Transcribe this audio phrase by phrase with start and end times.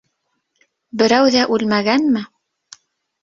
[1.01, 2.23] Берәү ҙә үлмәгәнме?